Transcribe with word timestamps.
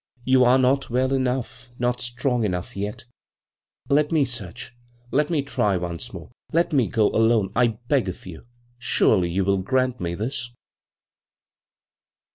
"You 0.33 0.43
are 0.45 0.57
not 0.57 0.89
well 0.89 1.13
enough, 1.13 1.69
not 1.77 2.01
strong 2.01 2.43
enough 2.43 2.75
yet 2.75 3.05
Let 3.87 4.11
me 4.11 4.25
search. 4.25 4.71
Let 5.11 5.29
me 5.29 5.43
try 5.43 5.77
once 5.77 6.11
more. 6.11 6.31
Let 6.51 6.73
me 6.73 6.87
go 6.87 7.09
alone, 7.09 7.51
I 7.55 7.77
beg 7.87 8.09
of 8.09 8.25
you. 8.25 8.47
Surely 8.79 9.29
you 9.29 9.45
will 9.45 9.59
grant 9.59 9.99
me 9.99 10.15
this? 10.15 10.49